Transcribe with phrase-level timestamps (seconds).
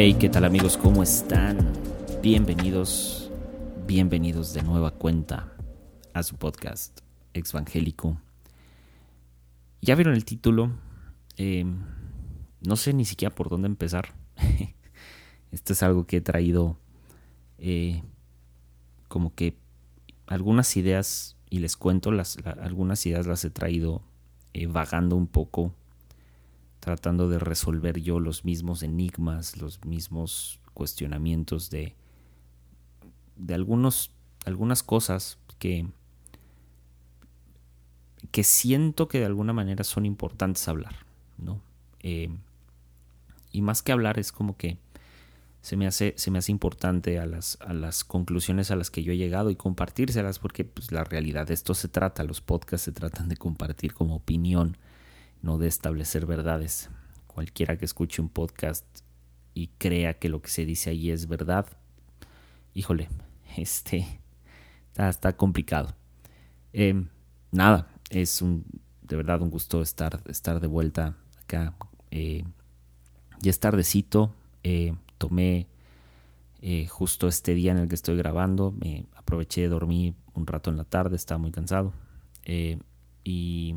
[0.00, 0.76] Hey, ¿qué tal amigos?
[0.76, 1.58] ¿Cómo están?
[2.22, 3.32] Bienvenidos,
[3.84, 5.52] bienvenidos de nueva cuenta
[6.14, 7.00] a su podcast
[7.34, 8.16] Exvangélico.
[9.82, 10.70] Ya vieron el título,
[11.36, 11.64] eh,
[12.60, 14.14] no sé ni siquiera por dónde empezar.
[15.50, 16.78] Esto es algo que he traído
[17.58, 18.04] eh,
[19.08, 19.58] como que
[20.28, 24.02] algunas ideas, y les cuento, las, algunas ideas las he traído
[24.52, 25.74] eh, vagando un poco
[26.88, 31.94] tratando de resolver yo los mismos enigmas, los mismos cuestionamientos de,
[33.36, 34.10] de algunos,
[34.46, 35.86] algunas cosas que,
[38.30, 41.04] que siento que de alguna manera son importantes hablar,
[41.36, 41.60] ¿no?
[42.00, 42.30] Eh,
[43.52, 44.78] y más que hablar es como que
[45.60, 49.02] se me hace, se me hace importante a las, a las conclusiones a las que
[49.02, 52.86] yo he llegado y compartírselas porque pues, la realidad de esto se trata, los podcasts
[52.86, 54.78] se tratan de compartir como opinión
[55.42, 56.90] no de establecer verdades.
[57.26, 58.84] Cualquiera que escuche un podcast
[59.54, 61.66] y crea que lo que se dice ahí es verdad,
[62.74, 63.08] híjole,
[63.56, 64.20] este
[64.96, 65.94] está, complicado.
[66.72, 67.08] Em,
[67.52, 68.64] nada, es un
[69.08, 71.74] de verdad un gusto estar, estar de vuelta acá.
[72.10, 72.44] Eh,
[73.40, 75.66] ya es tardecito, eh, tomé
[76.60, 80.70] eh, justo este día en el que estoy grabando, me aproveché de dormir un rato
[80.70, 81.92] en la tarde, estaba muy cansado.
[83.24, 83.74] y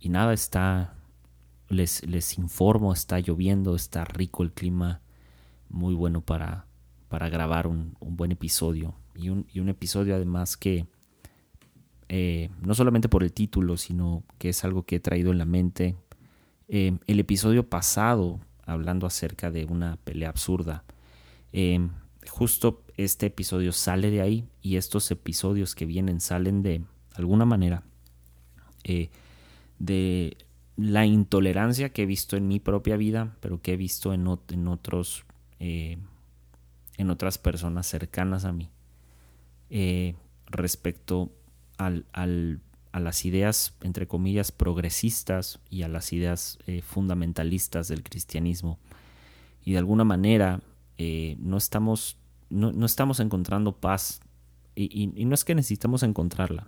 [0.00, 0.94] y nada, está,
[1.68, 5.00] les, les informo, está lloviendo, está rico el clima,
[5.68, 6.66] muy bueno para,
[7.08, 8.94] para grabar un, buen episodio.
[9.14, 10.86] Y un, y un, episodio además que,
[12.08, 15.44] eh, no solamente por el título, sino que es algo que he traído en la
[15.44, 15.96] mente.
[16.68, 20.84] Eh, el episodio pasado, hablando acerca de una pelea absurda,
[21.52, 21.88] eh,
[22.30, 27.82] justo este episodio sale de ahí y estos episodios que vienen salen de alguna manera
[29.78, 30.36] de
[30.76, 35.24] la intolerancia que he visto en mi propia vida, pero que he visto en, otros,
[35.58, 35.98] eh,
[36.96, 38.70] en otras personas cercanas a mí,
[39.70, 40.14] eh,
[40.46, 41.32] respecto
[41.78, 42.60] al, al,
[42.92, 48.78] a las ideas, entre comillas, progresistas y a las ideas eh, fundamentalistas del cristianismo.
[49.64, 50.60] Y de alguna manera
[51.38, 52.16] no, estamos,
[52.50, 54.20] no, no, estamos encontrando paz,
[54.74, 56.66] y no es que necesitamos encontrarla,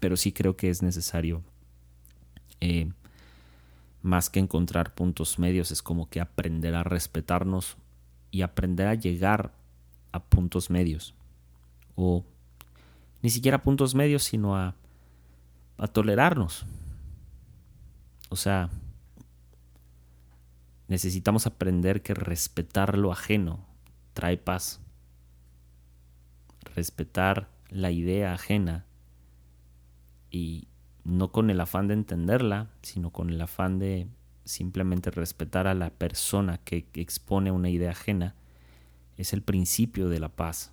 [0.00, 1.42] pero sí creo que es necesario
[2.60, 2.90] eh,
[4.02, 7.76] más que encontrar puntos medios, es como que aprender a respetarnos
[8.30, 9.52] y aprender a llegar
[10.12, 11.14] a puntos medios.
[11.96, 12.24] O
[13.22, 14.74] ni siquiera a puntos medios, sino a,
[15.78, 16.66] a tolerarnos.
[18.28, 18.70] O sea,
[20.88, 23.64] necesitamos aprender que respetar lo ajeno
[24.14, 24.80] trae paz.
[26.74, 28.86] Respetar la idea ajena
[30.30, 30.68] y
[31.04, 34.08] no con el afán de entenderla, sino con el afán de
[34.44, 38.34] simplemente respetar a la persona que expone una idea ajena,
[39.16, 40.72] es el principio de la paz.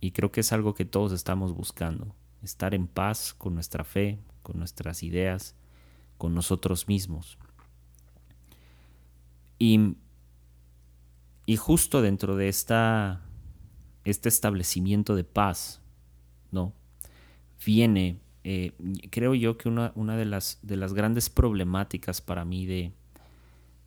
[0.00, 4.18] Y creo que es algo que todos estamos buscando, estar en paz con nuestra fe,
[4.42, 5.56] con nuestras ideas,
[6.16, 7.38] con nosotros mismos.
[9.58, 9.96] Y,
[11.46, 13.22] y justo dentro de esta,
[14.04, 15.80] este establecimiento de paz,
[16.52, 16.72] ¿no?
[17.64, 18.72] Viene, eh,
[19.10, 22.92] creo yo que una, una, de, las, de las grandes problemáticas para mí de,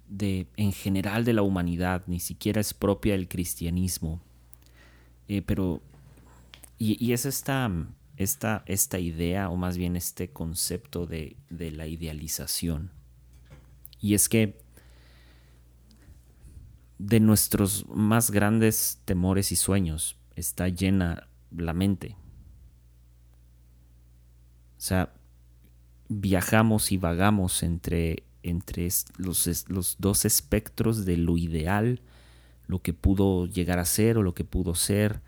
[0.08, 4.22] de, en general de la humanidad, ni siquiera es propia del cristianismo,
[5.28, 5.82] eh, pero,
[6.78, 7.72] y, es esta,
[8.18, 12.92] esta, esta idea, o más bien este concepto de, de la idealización.
[14.02, 14.60] Y es que
[16.98, 22.16] de nuestros más grandes temores y sueños está llena la mente.
[24.82, 25.14] O sea,
[26.10, 32.02] viajamos y vagamos entre, entre los, los dos espectros de lo ideal,
[32.66, 35.22] lo que pudo llegar a ser o lo que pudo ser,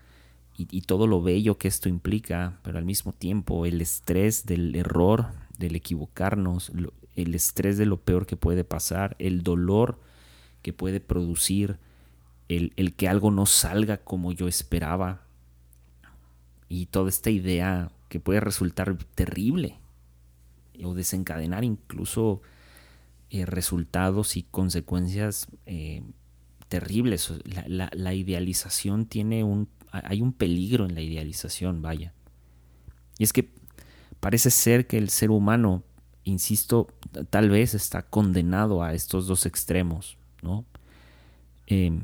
[0.56, 5.26] y, todo lo bello que esto implica, pero al mismo tiempo el estrés del error,
[5.56, 6.72] del equivocarnos,
[7.14, 10.00] el estrés de lo peor que puede pasar, el dolor
[10.62, 11.78] que puede producir,
[12.48, 15.22] el, el que algo no salga como yo esperaba,
[16.68, 19.78] y toda esta idea que puede resultar terrible
[20.82, 22.42] o desencadenar incluso
[23.30, 26.02] eh, resultados y consecuencias eh,
[26.68, 27.32] terribles.
[27.66, 29.68] La, idealización tiene un...
[29.90, 32.12] hay un peligro en la idealización, vaya.
[33.18, 33.50] Y es que
[34.20, 35.82] parece ser que el ser humano,
[36.24, 36.88] insisto,
[37.30, 40.64] tal vez está condenado a estos dos extremos, ¿no?
[41.66, 42.02] Em,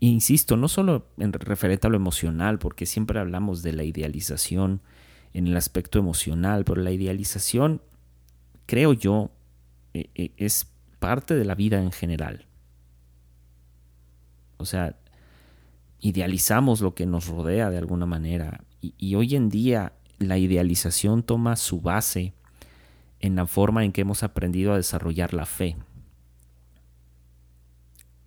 [0.00, 4.80] insisto, no solo en referente a lo emocional, porque siempre hablamos de la idealización
[5.32, 7.82] en el aspecto emocional, pero la idealización,
[8.66, 9.30] creo yo,
[9.94, 10.66] e, e, es
[10.98, 12.46] parte de la vida en general.
[14.58, 14.96] O sea,
[16.00, 18.64] idealizamos lo que nos rodea de alguna manera.
[18.80, 22.34] Y, hoy en día la idealización toma su base
[23.20, 25.76] en la forma en que hemos aprendido a desarrollar la fe.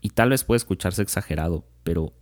[0.01, 2.13] Y tal vez puede escucharse exagerado, pero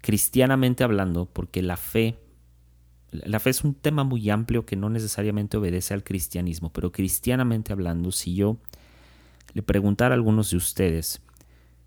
[0.00, 2.18] cristianamente hablando, porque la fe,
[3.10, 7.72] la fe es un tema muy amplio que no necesariamente obedece al cristianismo, pero cristianamente
[7.72, 8.58] hablando, si yo
[9.54, 11.22] le preguntara a algunos de ustedes,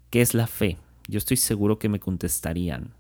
[0.10, 0.78] ¿qué es la fe?
[1.08, 2.94] Yo estoy seguro que me contestarían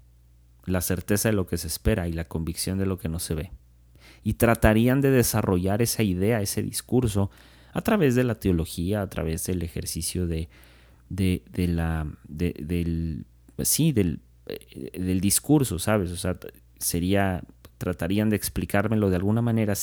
[0.65, 3.33] la certeza de lo que se espera y la convicción de lo que no se
[3.33, 3.51] ve.
[4.23, 7.31] Y tratarían de desarrollar esa idea, ese discurso,
[7.73, 10.49] a través de la teología, a través del ejercicio de,
[11.09, 13.25] de, de la, del,
[13.63, 16.11] sí, del, eh, del discurso, ¿sabes?
[16.11, 16.37] O sea,
[16.77, 17.43] sería,
[17.81, 19.73] tratarían de explicármelo de alguna manera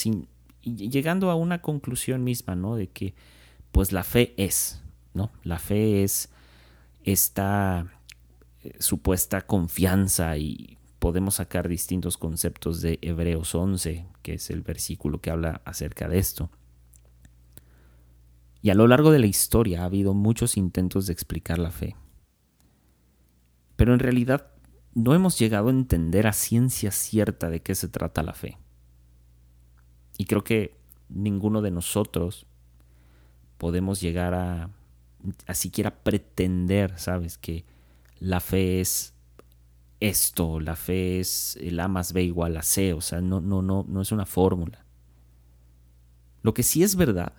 [0.63, 2.77] llegando a una conclusión misma, ¿no?
[2.77, 3.15] De que,
[3.73, 4.81] pues la fe es,
[5.15, 5.33] ¿no?
[5.43, 6.31] La fe es
[7.03, 7.93] esta
[8.63, 15.21] eh, supuesta confianza y podemos sacar distintos conceptos de Hebreos 11, que es el versículo
[15.21, 16.51] que habla acerca de esto.
[18.63, 21.97] Y a lo largo de la historia ha habido muchos intentos de explicar la fe.
[23.75, 24.53] Pero en realidad
[24.99, 28.59] no hemos llegado a entender a ciencia cierta de qué se trata la fe.
[30.17, 30.77] Y creo que
[31.09, 32.47] ninguno de nosotros
[33.59, 34.71] podemos llegar a,
[35.47, 37.39] a siquiera pretender, ¿sabes?
[37.39, 37.65] Que
[38.19, 39.15] la fe es
[40.01, 43.63] esto, la fe es el A más B igual a C, o sea, no, no,
[43.63, 44.85] no, no es una fórmula.
[46.43, 47.35] Lo que sí es verdad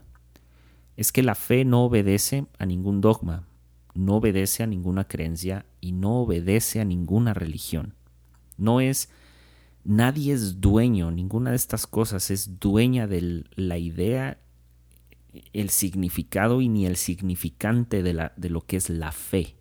[0.96, 3.49] es que la fe no obedece a ningún dogma,
[3.94, 7.95] no obedece a ninguna creencia y no obedece a ninguna religión.
[8.57, 9.09] No es,
[9.83, 14.39] nadie es dueño, ninguna de estas cosas es dueña de la idea,
[15.53, 19.56] el significado y ni el significante de, la, de lo que es la fe.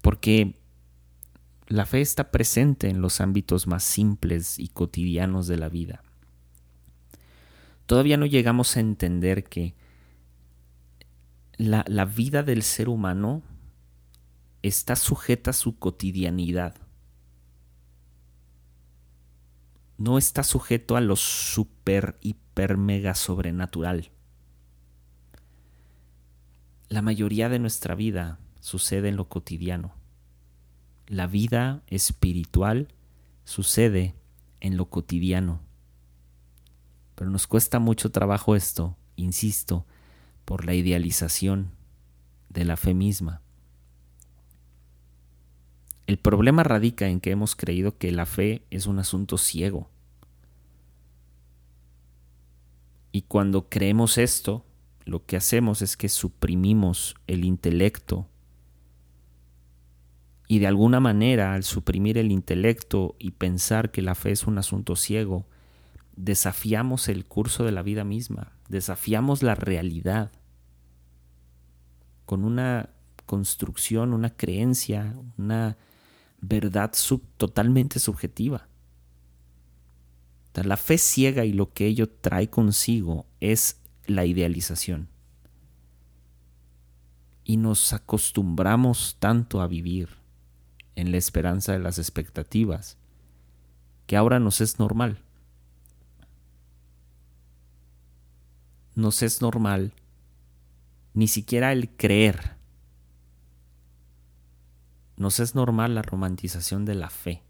[0.00, 0.54] Porque
[1.66, 6.02] la fe está presente en los ámbitos más simples y cotidianos de la vida.
[7.86, 9.74] Todavía no llegamos a entender que
[11.60, 13.42] la, la vida del ser humano
[14.62, 16.74] está sujeta a su cotidianidad.
[19.98, 24.10] No está sujeto a lo super, hiper, mega sobrenatural.
[26.88, 29.92] La mayoría de nuestra vida sucede en lo cotidiano.
[31.08, 32.88] La vida espiritual
[33.44, 34.14] sucede
[34.60, 35.60] en lo cotidiano.
[37.16, 39.84] Pero nos cuesta mucho trabajo esto, insisto,
[40.50, 41.70] por la idealización
[42.48, 43.40] de la fe misma.
[46.08, 49.88] El problema radica en que hemos creído que la fe es un asunto ciego.
[53.12, 54.66] Y cuando creemos esto,
[55.04, 58.26] lo que hacemos es que suprimimos el intelecto.
[60.48, 64.58] Y de alguna manera, al suprimir el intelecto y pensar que la fe es un
[64.58, 65.46] asunto ciego,
[66.16, 70.32] desafiamos el curso de la vida misma, desafiamos la realidad
[72.30, 72.90] con una
[73.26, 75.76] construcción, una creencia, una
[76.40, 76.92] verdad
[77.36, 78.68] totalmente subjetiva.
[80.54, 85.08] La fe ciega y lo que ello trae consigo es la idealización.
[87.42, 90.10] Y nos acostumbramos tanto a vivir
[90.94, 92.96] en la esperanza de las expectativas
[94.06, 95.18] que ahora nos es normal.
[98.94, 99.94] Nos es normal
[101.14, 102.56] ni siquiera el creer.
[105.16, 107.42] Nos es normal la romantización de la fe.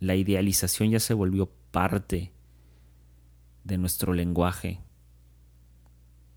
[0.00, 2.32] La idealización ya se volvió parte
[3.64, 4.80] de nuestro lenguaje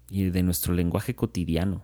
[0.09, 1.83] y de nuestro lenguaje cotidiano.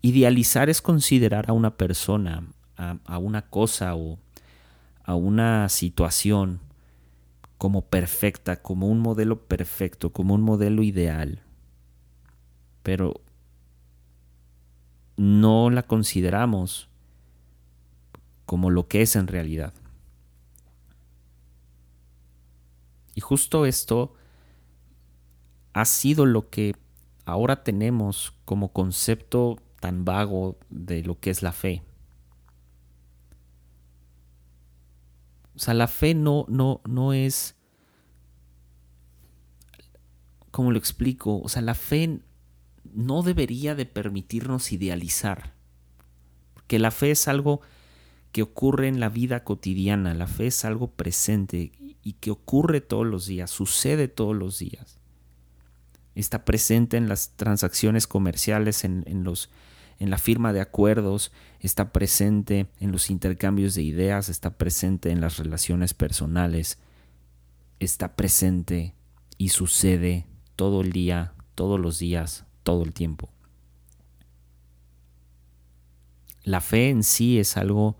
[0.00, 4.18] Idealizar es considerar a una persona, a, a una cosa o
[5.04, 6.60] a una situación
[7.62, 11.44] como perfecta, como un modelo perfecto, como un modelo ideal.
[12.82, 13.20] Pero
[15.16, 16.88] no la consideramos
[18.46, 19.72] como lo que es en realidad.
[23.14, 24.12] Y justo esto
[25.72, 26.74] ha sido lo que
[27.26, 31.84] ahora tenemos como concepto tan vago de lo que es la fe.
[35.54, 37.56] O sea, la fe no, no, no es,
[40.50, 42.20] como lo explico, o sea, la fe
[42.92, 45.54] no debería de permitirnos idealizar,
[46.54, 47.60] porque la fe es algo
[48.32, 50.14] que ocurre en la vida cotidiana.
[50.14, 54.98] La fe es algo presente y que ocurre todos los días, sucede todos los días.
[56.14, 59.50] Está presente en las transacciones comerciales, en, los,
[60.02, 61.30] en la firma de acuerdos,
[61.60, 66.80] está presente en los intercambios de ideas, está presente en las relaciones personales,
[67.78, 68.96] está presente
[69.38, 73.30] y sucede todo el día, todos los días, todo el tiempo.
[76.42, 77.96] La fe en sí es algo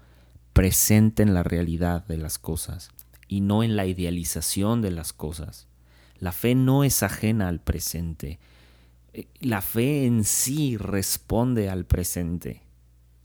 [0.52, 2.90] presente en la realidad de las cosas
[3.28, 5.68] y no en la idealización de las cosas.
[6.18, 8.40] La fe no es ajena al presente.
[9.40, 12.62] La fe en sí responde al presente,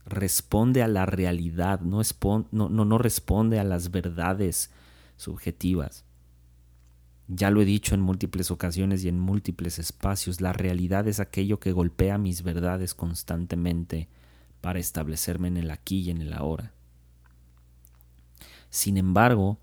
[0.05, 4.71] responde a la realidad, no responde a las verdades
[5.15, 6.03] subjetivas.
[7.29, 11.59] Ya lo he dicho en múltiples ocasiones y en múltiples espacios, la realidad es aquello
[11.59, 14.07] que golpea mis verdades constantemente
[14.61, 16.73] para establecerme en el aquí y en el ahora.
[18.69, 19.57] Sin embargo,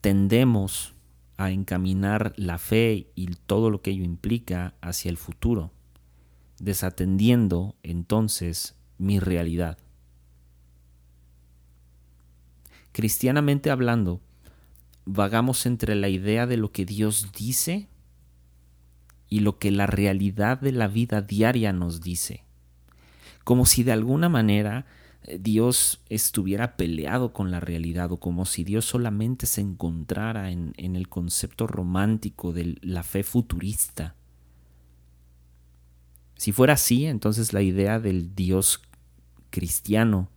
[0.00, 0.94] tendemos
[1.38, 5.72] a encaminar la fe y todo lo que ello implica hacia el futuro,
[6.58, 9.78] desatendiendo entonces mi realidad.
[12.90, 14.20] Cristianamente hablando,
[15.04, 17.86] vagamos entre la idea de lo que Dios dice
[19.28, 22.42] y lo que la realidad de la vida diaria nos dice,
[23.44, 24.86] como si de alguna manera
[25.38, 31.08] Dios estuviera peleado con la realidad o como si Dios solamente se encontrara en, el
[31.08, 34.14] concepto romántico de la fe futurista.
[36.36, 38.80] Si fuera así, entonces la idea del Dios
[39.50, 40.30] cristiano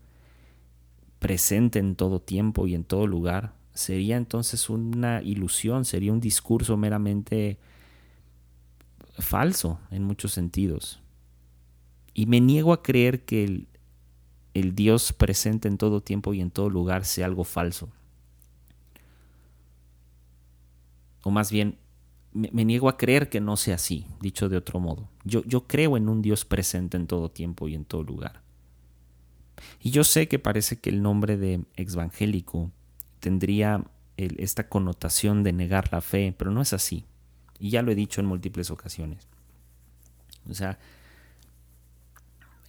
[1.20, 6.76] presente en todo tiempo y en todo lugar sería entonces una ilusión, sería un discurso
[6.76, 7.60] meramente
[9.20, 11.00] falso en muchos sentidos.
[12.14, 13.68] Y me niego a creer que el,
[14.54, 17.90] el Dios presente en todo tiempo y en todo lugar sea algo falso.
[21.24, 21.78] O más bien,
[22.34, 25.10] me, niego a creer que no sea así, dicho de otro modo.
[25.24, 28.42] Yo, yo creo en un Dios presente en todo tiempo y en todo lugar.
[29.80, 32.72] Y yo sé que parece que el nombre de evangélico
[33.20, 33.86] tendría
[34.18, 37.06] esta connotación de negar la fe, pero no es así.
[37.60, 39.28] Y ya lo he dicho en múltiples ocasiones.
[40.50, 40.80] O sea,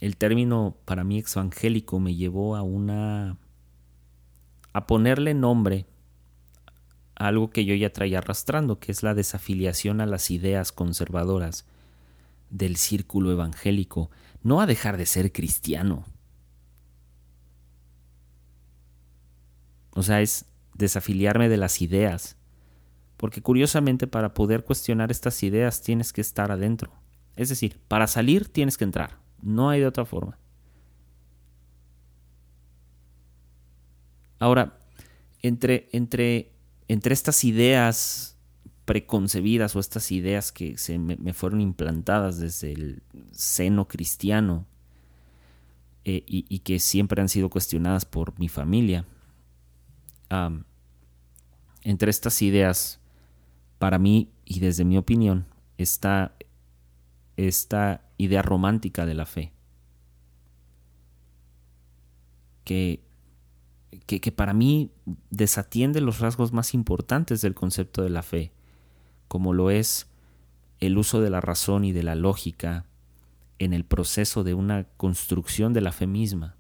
[0.02, 3.38] el término para mí exvangélico me llevó a una
[4.72, 5.86] a ponerle nombre
[7.14, 11.66] a algo que yo ya traía arrastrando, que es la desafiliación a las ideas conservadoras
[12.50, 14.10] del círculo evangélico,
[14.42, 16.04] no a dejar de ser cristiano.
[19.90, 22.36] O sea, es desafiliarme de las ideas,
[23.16, 26.90] porque curiosamente para poder cuestionar estas ideas tienes que estar adentro.
[27.36, 29.21] Es decir, para salir tienes que entrar.
[29.42, 30.38] No hay de otra forma.
[34.38, 34.78] Ahora,
[35.42, 36.52] entre, entre,
[36.88, 38.36] entre estas ideas
[38.84, 44.66] preconcebidas o estas ideas que se me, fueron implantadas desde el seno cristiano
[46.04, 49.04] eh, y, que siempre han sido cuestionadas por mi familia,
[51.82, 52.98] entre estas ideas,
[53.78, 55.46] para mí y desde mi opinión,
[55.78, 56.34] está
[57.36, 59.52] esta idea romántica de la fe.
[62.64, 63.02] Que,
[64.06, 64.90] que, para mí
[65.30, 68.52] desatiende los rasgos más importantes del concepto de la fe,
[69.28, 70.06] como lo es
[70.80, 72.86] el uso de la razón y de la lógica
[73.58, 76.56] en el proceso de una construcción de la fe misma.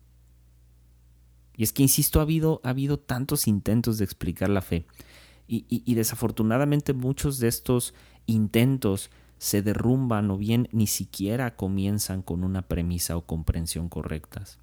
[1.56, 4.86] Y es que, insisto, ha habido, ha habido tantos intentos de explicar la fe.
[5.46, 7.94] y, desafortunadamente muchos de estos
[8.26, 9.10] intentos
[9.42, 14.60] se derrumban o bien ni siquiera comienzan con una premisa o comprensión correctas.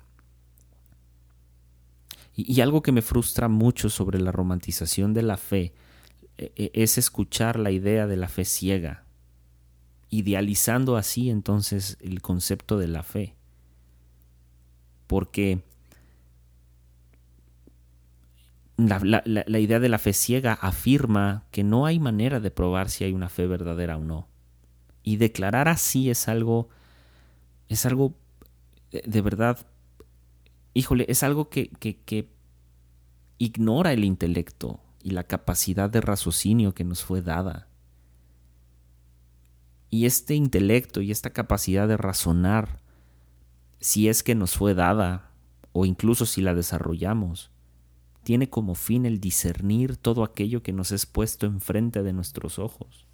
[2.34, 5.74] Y, algo que me frustra mucho sobre la romantización de la fe
[6.38, 9.04] e, e, es escuchar la idea de la fe ciega,
[10.10, 13.36] idealizando así entonces el concepto de la fe.
[15.08, 15.62] Porque
[18.78, 23.04] la, la, idea de la fe ciega afirma que no hay manera de probar si
[23.04, 24.29] hay una fe verdadera o no.
[25.04, 26.70] Y declarar así es algo,
[27.68, 28.14] es algo
[28.92, 29.66] de, verdad,
[30.74, 32.30] híjole, es algo que, que,
[33.38, 37.68] ignora el intelecto y la capacidad de raciocinio que nos fue dada.
[39.90, 42.82] Y este intelecto y esta capacidad de razonar,
[43.80, 45.32] si es que nos fue dada,
[45.72, 47.50] o incluso si la desarrollamos,
[48.24, 53.08] tiene como fin el discernir todo aquello que nos es puesto enfrente de nuestros ojos.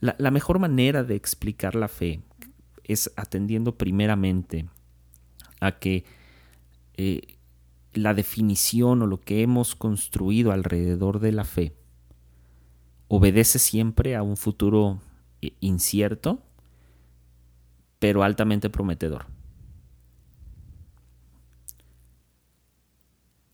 [0.00, 2.22] La, mejor manera de explicar la fe
[2.84, 4.66] es atendiendo primeramente
[5.60, 6.04] a que
[6.94, 7.36] eh,
[7.92, 11.74] la definición o lo que hemos construido alrededor de la fe
[13.08, 15.00] obedece siempre a un futuro
[15.42, 16.42] eh, incierto,
[17.98, 19.26] pero altamente prometedor.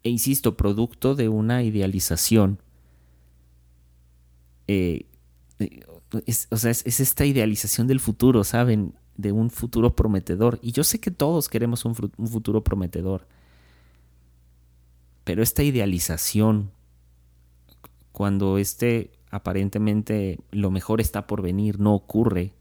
[0.05, 2.61] E insisto, producto de una idealización.
[4.69, 5.07] Eh,
[6.50, 8.94] o sea, es, esta idealización del futuro, ¿saben?
[9.16, 10.58] De un futuro prometedor.
[10.62, 13.26] Y yo sé que todos queremos un futuro prometedor.
[15.25, 16.70] Pero esta idealización,
[18.12, 22.54] cuando este aparentemente lo mejor está por venir, no ocurre,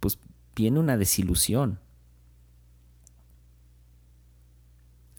[0.00, 0.18] pues
[0.56, 1.78] viene una desilusión.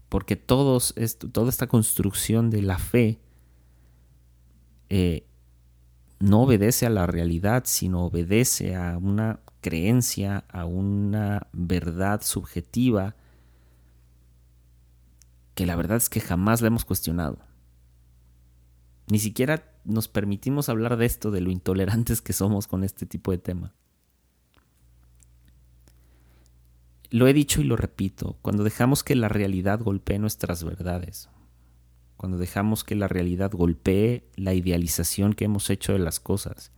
[0.10, 0.96] Porque todos
[1.32, 3.20] toda esta construcción de la fe
[4.90, 5.26] eh,
[6.20, 13.16] no obedece a la realidad, sino obedece a una creencia, a una verdad subjetiva
[15.56, 17.40] que la verdad es que jamás la hemos cuestionado.
[19.08, 23.32] Ni siquiera nos permitimos hablar de esto, de lo intolerantes que somos con este tipo
[23.32, 23.74] de tema.
[27.12, 31.30] Lo he dicho y lo repito, cuando dejamos que la realidad golpee nuestras verdades,
[32.18, 36.72] cuando dejamos que la realidad golpee la idealización que hemos hecho de las cosas,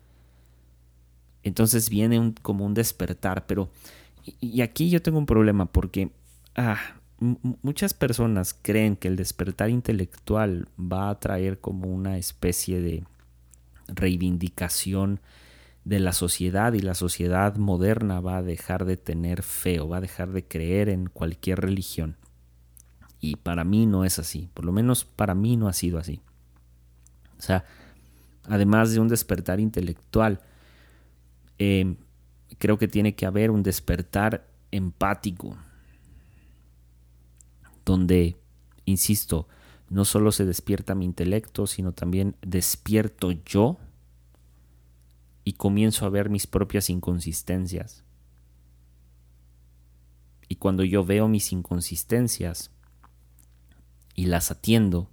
[1.43, 3.69] entonces viene como un despertar, pero
[4.39, 6.11] y, aquí yo tengo un problema porque
[6.55, 6.77] ah,
[7.61, 13.03] muchas personas creen que el despertar intelectual va a traer como una especie de
[13.87, 15.21] reivindicación
[15.85, 19.97] de la sociedad y la sociedad moderna va a dejar de tener fe o va
[19.97, 22.17] a dejar de creer en cualquier religión.
[23.19, 26.21] Y para mí no es así, por lo menos para mí no ha sido así.
[27.37, 27.65] O sea,
[28.45, 30.41] además de un despertar intelectual,
[31.59, 31.95] eh,
[32.57, 35.57] creo que tiene que haber un despertar empático,
[37.85, 38.37] donde,
[38.85, 39.47] insisto,
[39.89, 43.77] no solo se despierta mi intelecto, sino también despierto yo
[45.43, 48.03] y comienzo a ver mis propias inconsistencias.
[50.49, 52.71] Y cuando yo veo mis inconsistencias
[54.17, 55.07] y las atiendo,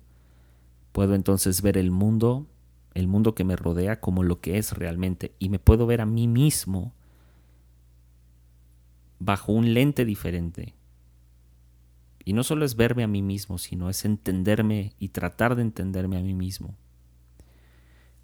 [0.90, 2.48] puedo entonces ver el mundo,
[2.94, 6.06] el mundo que me rodea como lo que es realmente y me puedo ver a
[6.06, 6.92] mí mismo
[9.20, 10.74] bajo un lente diferente
[12.24, 16.16] y no solo es verme a mí mismo, sino es entenderme y tratar de entenderme
[16.16, 16.74] a mí mismo.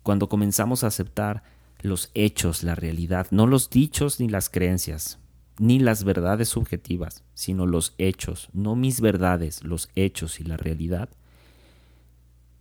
[0.02, 1.42] Cuando comenzamos a aceptar
[1.82, 5.18] los hechos, la realidad, no los dichos ni las creencias,
[5.60, 11.10] ni las verdades subjetivas, sino los hechos, no mis verdades, los hechos y la realidad,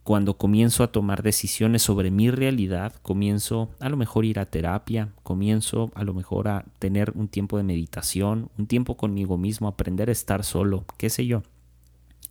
[0.03, 5.13] cuando comienzo a tomar decisiones sobre mi realidad, comienzo a lo mejor ir a terapia,
[5.23, 10.09] comienzo a lo mejor a tener un tiempo de meditación, un tiempo conmigo mismo, aprender
[10.09, 11.43] a estar solo, qué sé yo.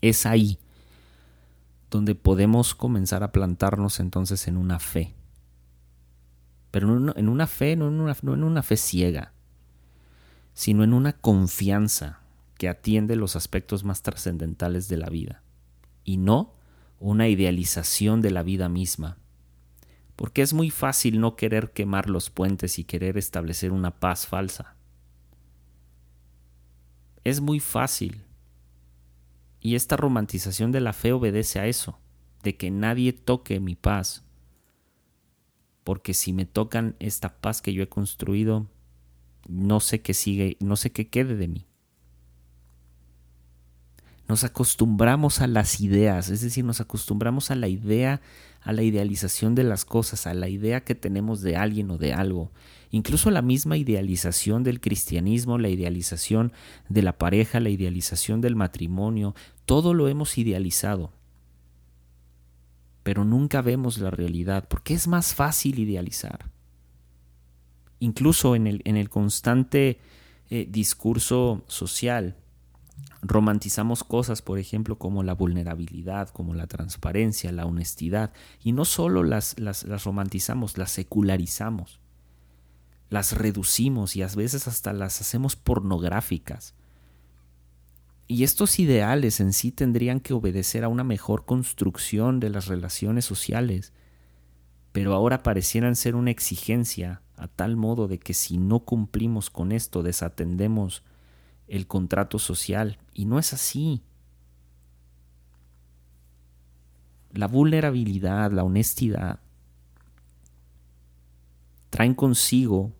[0.02, 0.58] Es ahí
[1.90, 5.14] donde podemos comenzar a plantarnos entonces en una fe.
[6.70, 9.32] Pero en una fe, no en una, no en una fe ciega,
[10.58, 12.18] sino en una confianza
[12.56, 15.44] que atiende los aspectos más trascendentales de la vida.
[16.02, 16.52] Y no
[16.98, 19.18] una idealización de la vida misma.
[20.16, 24.74] Porque es muy fácil no querer quemar los puentes y querer establecer una paz falsa.
[27.22, 28.24] Es muy fácil.
[29.60, 32.00] Y esta romantización de la fe obedece a eso,
[32.42, 34.24] de que nadie toque mi paz.
[35.84, 38.66] Porque si me tocan esta paz que yo he construido,
[39.48, 41.68] no sé qué sigue, no sé qué quede de mí
[44.28, 48.20] nos acostumbramos a las ideas, es decir, nos acostumbramos a la idea,
[48.60, 52.12] a la idealización de las cosas, a la idea que tenemos de alguien o de
[52.12, 52.52] algo.
[52.90, 56.52] Incluso la misma idealización del cristianismo, la idealización
[56.90, 59.34] de la pareja, la idealización del matrimonio,
[59.64, 61.12] todo lo hemos idealizado.
[63.02, 66.50] Pero nunca vemos la realidad, porque es más fácil idealizar.
[68.00, 69.98] Incluso en el, en el constante
[70.50, 72.36] eh, discurso social,
[73.22, 78.32] romantizamos cosas, por ejemplo, como la vulnerabilidad, como la transparencia, la honestidad,
[78.62, 82.00] y no solo las, las, romantizamos, las secularizamos,
[83.10, 86.74] las reducimos y a veces hasta las hacemos pornográficas.
[88.26, 93.24] Y estos ideales en sí tendrían que obedecer a una mejor construcción de las relaciones
[93.24, 93.94] sociales,
[94.92, 99.72] pero ahora parecieran ser una exigencia a tal modo de que si no cumplimos con
[99.72, 101.02] esto desatendemos
[101.68, 102.98] el contrato social.
[103.12, 104.02] Y no es así.
[107.32, 109.40] La vulnerabilidad, la honestidad,
[111.90, 112.92] traen consigo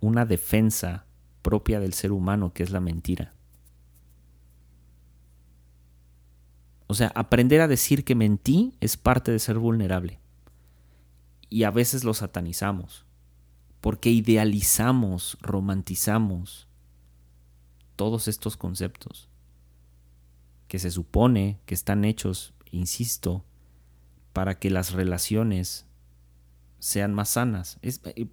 [0.00, 1.06] una defensa
[1.42, 3.34] propia del ser humano que es la mentira.
[6.86, 10.20] O sea, aprender a decir que mentí es parte de ser vulnerable.
[11.48, 13.06] Y a veces lo satanizamos,
[13.82, 16.68] porque idealizamos, romantizamos
[17.96, 19.28] todos estos conceptos
[20.68, 23.44] que se supone que están hechos, insisto,
[24.32, 25.84] para que las relaciones
[26.78, 27.78] sean más sanas.
[27.82, 28.26] Eh,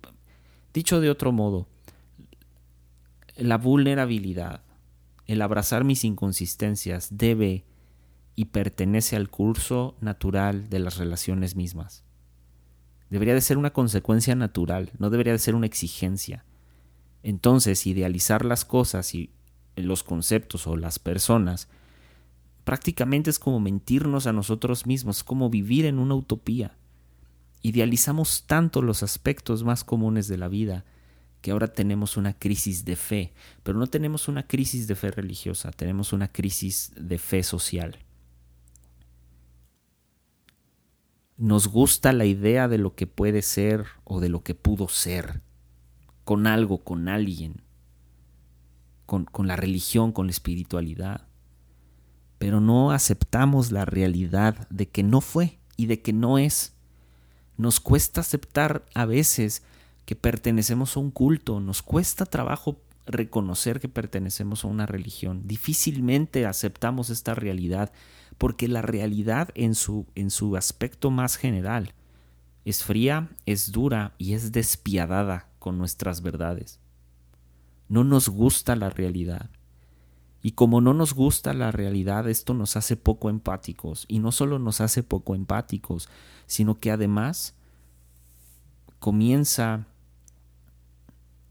[0.72, 1.68] dicho de otro modo,
[3.36, 4.62] la vulnerabilidad,
[5.26, 7.66] el abrazar mis inconsistencias debe
[8.36, 12.04] y pertenece al curso natural de las relaciones mismas.
[13.10, 16.46] Debería de ser una consecuencia natural, no debería de ser una exigencia.
[17.24, 19.32] Entonces, idealizar las cosas y
[19.76, 21.68] los conceptos o las personas
[22.64, 26.78] prácticamente es como mentirnos a nosotros mismos, como vivir en una utopía.
[27.62, 30.86] Idealizamos tanto los aspectos más comunes de la vida
[31.42, 35.72] que ahora tenemos una crisis de fe, pero no tenemos una crisis de fe religiosa,
[35.72, 37.98] tenemos una crisis de fe social.
[41.40, 45.42] Nos gusta la idea de lo que puede ser o de lo que pudo ser,
[46.26, 47.62] con algo, con alguien,
[49.06, 51.28] con, la religión, con la espiritualidad,
[52.40, 56.74] pero no aceptamos la realidad de que no fue y de que no es.
[57.56, 59.64] Nos cuesta aceptar a veces
[60.06, 65.48] que pertenecemos a un culto, nos cuesta trabajo reconocer que pertenecemos a una religión.
[65.48, 67.94] Difícilmente aceptamos esta realidad
[68.40, 71.94] porque la realidad en su, en su aspecto más general
[72.66, 76.80] es fría, es dura y es despiadada con nuestras verdades.
[77.90, 79.50] No nos gusta la realidad.
[80.42, 84.06] Y como no nos gusta la realidad, esto nos hace poco empáticos.
[84.08, 86.08] Y no solo nos hace poco empáticos,
[86.46, 87.56] sino que además
[89.00, 89.86] comienza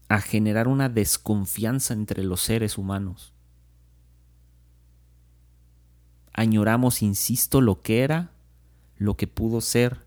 [0.07, 3.31] a generar una desconfianza entre los seres humanos.
[6.39, 8.31] Añoramos, insisto, lo que era,
[8.95, 10.05] lo que pudo ser,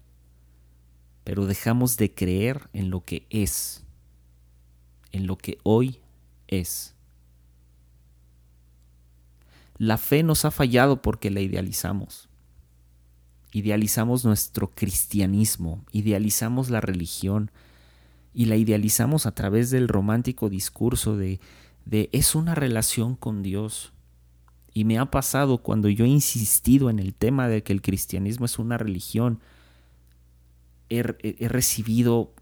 [1.25, 3.85] pero dejamos de creer en lo que es,
[5.11, 5.99] en lo que hoy
[6.49, 6.95] es.
[9.77, 12.31] La fe nos ha fallado porque la idealizamos.
[13.53, 17.51] Idealizamos nuestro cristianismo, idealizamos la religión,
[18.33, 21.41] y la idealizamos a través del romántico discurso de,
[21.85, 23.93] de es una relación con Dios.
[24.75, 28.47] Y me ha pasado cuando yo he insistido en el tema de que el cristianismo
[28.47, 29.41] es una religión,
[30.89, 31.03] he,
[31.49, 32.33] recibido,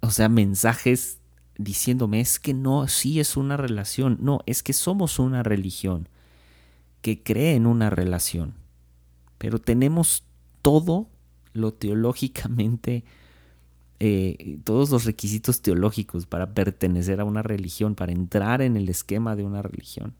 [0.00, 1.20] o sea, mensajes
[1.56, 6.08] diciéndome, es que no, sí es una relación, no, es que somos una religión
[7.00, 8.54] que cree en una relación,
[9.38, 10.24] pero tenemos
[10.62, 11.08] todo
[11.52, 13.04] lo teológicamente
[14.00, 19.36] eh, todos los requisitos teológicos para pertenecer a una religión, para entrar en el esquema
[19.36, 20.14] de una religión.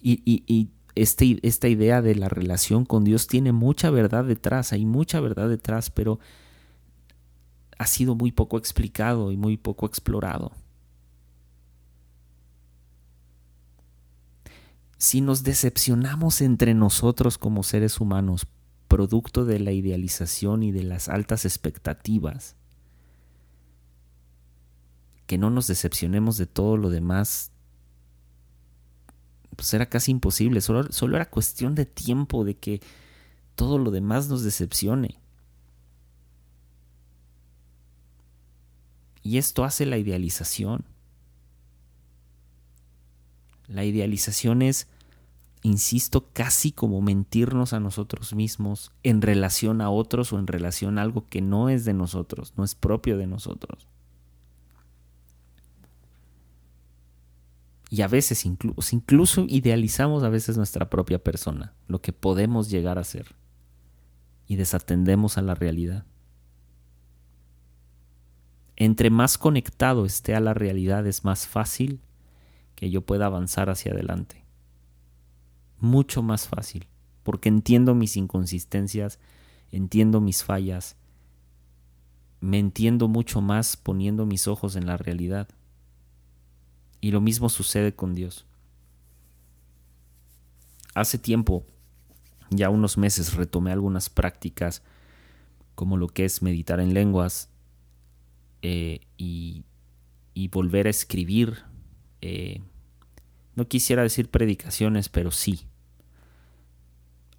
[0.00, 5.20] Y, este, esta idea de la relación con Dios tiene mucha verdad detrás, hay mucha
[5.20, 6.18] verdad detrás, pero
[7.78, 10.52] ha sido muy poco explicado y muy poco explorado.
[14.96, 18.48] Si nos decepcionamos entre nosotros como seres humanos
[18.88, 22.56] producto de la idealización y de las altas expectativas.
[25.26, 27.52] Que no nos decepcionemos de todo lo demás,
[29.58, 32.80] pues era casi imposible, solo, solo era cuestión de tiempo de que
[33.56, 35.18] todo lo demás nos decepcione.
[39.24, 40.84] Y esto hace la idealización.
[43.66, 44.86] La idealización es
[45.64, 51.02] insisto, casi como mentirnos a nosotros mismos en relación a otros o en relación a
[51.02, 53.88] algo que no es de nosotros, no es propio de nosotros.
[57.88, 62.98] Y a veces incluso, incluso idealizamos a veces nuestra propia persona, lo que podemos llegar
[62.98, 63.34] a ser,
[64.46, 66.04] y desatendemos a la realidad.
[68.76, 72.00] Entre más conectado esté a la realidad es más fácil
[72.74, 74.48] que yo pueda avanzar hacia adelante
[75.80, 76.86] mucho más fácil,
[77.22, 79.18] porque entiendo mis inconsistencias,
[79.70, 80.96] entiendo mis fallas,
[82.40, 85.48] me entiendo mucho más poniendo mis ojos en la realidad.
[87.00, 88.46] Y lo mismo sucede con Dios.
[90.94, 91.64] Hace tiempo,
[92.50, 94.82] ya unos meses, retomé algunas prácticas
[95.74, 97.50] como lo que es meditar en lenguas
[98.62, 99.64] eh, y,
[100.50, 101.58] volver a escribir.
[102.20, 102.60] Eh,
[103.54, 105.66] no quisiera decir predicaciones, pero sí.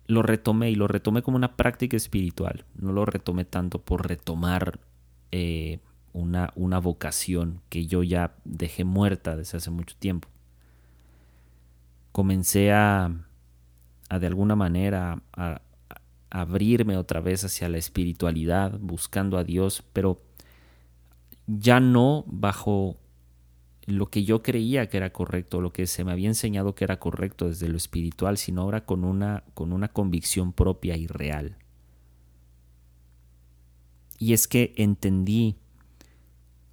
[0.06, 2.66] Lo retomé y lo retomé como una práctica espiritual.
[2.76, 4.80] No lo retomé tanto por retomar
[5.32, 5.80] eh,
[6.14, 10.28] una, una vocación que yo ya dejé muerta desde hace mucho tiempo.
[12.12, 13.12] Comencé a,
[14.10, 15.62] a de alguna manera a,
[16.32, 20.22] abrirme otra vez hacia la espiritualidad, buscando a Dios, pero
[21.48, 22.98] ya no bajo
[23.86, 27.00] lo que yo creía que era correcto, lo que se me había enseñado que era
[27.00, 31.58] correcto desde lo espiritual, sino ahora con una, con una convicción propia y real.
[34.20, 35.56] Y es que entendí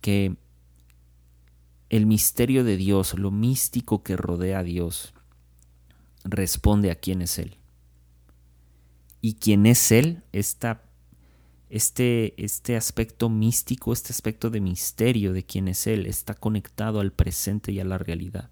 [0.07, 0.37] que
[1.88, 5.12] el misterio de Dios, lo místico que rodea a Dios,
[6.23, 7.57] responde a quién es Él.
[9.21, 10.85] Y quién es Él, esta
[11.71, 17.11] este, este aspecto místico, este aspecto de misterio de quién es Él, está conectado al
[17.12, 18.49] presente y a la realidad.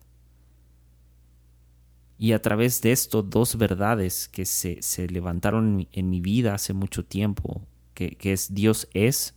[2.19, 7.05] Y a través de esto, dos verdades que se, levantaron en mi, vida hace mucho
[7.05, 7.62] tiempo,
[7.95, 9.37] que, es Dios es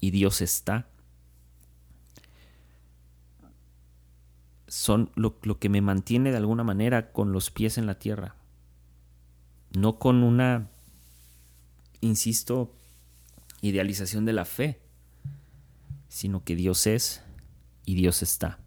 [0.00, 0.88] y Dios está,
[4.68, 8.36] son lo, lo que me mantiene de alguna manera con los pies en la tierra,
[9.72, 10.68] no con una
[12.00, 12.74] insisto,
[13.60, 14.80] idealización de la fe,
[16.08, 17.22] sino que Dios es
[17.84, 18.58] y Dios está.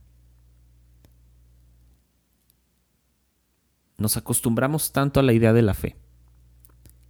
[3.97, 5.97] Nos acostumbramos tanto a la idea de la fe,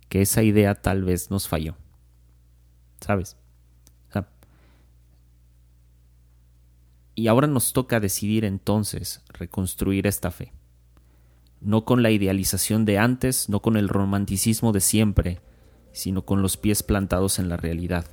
[0.08, 1.76] que esa idea tal vez nos falló.
[3.00, 3.38] ¿Sabes?
[7.20, 10.54] Y ahora nos toca decidir entonces reconstruir esta fe.
[11.60, 15.42] No con la idealización de antes, no con el romanticismo de siempre,
[15.92, 18.06] sino con los pies plantados en la realidad,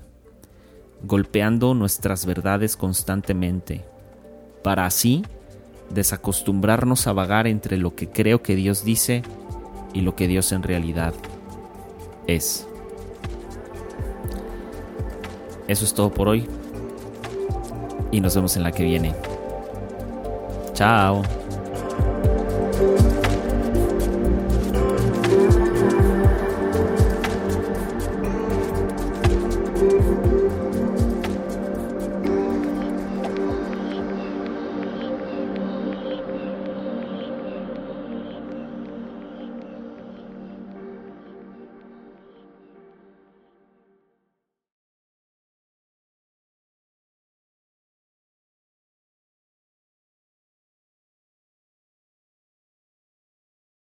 [1.05, 3.85] golpeando nuestras verdades constantemente,
[4.65, 5.25] para así
[5.91, 9.23] desacostumbrarnos a vagar entre lo que creo que Dios dice
[9.95, 11.15] y lo que Dios en realidad
[12.27, 12.67] es.
[15.69, 16.49] Eso es todo por hoy
[18.17, 19.15] y nos vemos en la que viene.
[20.73, 21.23] Chao.